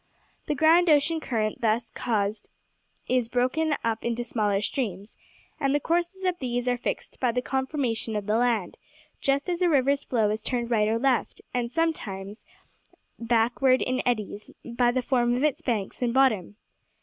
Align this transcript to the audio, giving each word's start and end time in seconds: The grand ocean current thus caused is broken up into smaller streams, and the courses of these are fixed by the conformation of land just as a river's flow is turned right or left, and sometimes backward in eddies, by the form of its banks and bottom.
The 0.47 0.55
grand 0.55 0.89
ocean 0.89 1.19
current 1.19 1.61
thus 1.61 1.91
caused 1.91 2.49
is 3.07 3.29
broken 3.29 3.75
up 3.83 4.03
into 4.03 4.23
smaller 4.23 4.59
streams, 4.59 5.15
and 5.59 5.75
the 5.75 5.79
courses 5.79 6.23
of 6.23 6.39
these 6.39 6.67
are 6.67 6.75
fixed 6.75 7.19
by 7.19 7.31
the 7.31 7.39
conformation 7.43 8.15
of 8.15 8.25
land 8.27 8.79
just 9.19 9.47
as 9.47 9.61
a 9.61 9.69
river's 9.69 10.03
flow 10.03 10.31
is 10.31 10.41
turned 10.41 10.71
right 10.71 10.87
or 10.87 10.97
left, 10.97 11.39
and 11.53 11.71
sometimes 11.71 12.43
backward 13.19 13.83
in 13.83 14.01
eddies, 14.03 14.49
by 14.65 14.89
the 14.89 15.03
form 15.03 15.35
of 15.35 15.43
its 15.43 15.61
banks 15.61 16.01
and 16.01 16.15
bottom. 16.15 16.55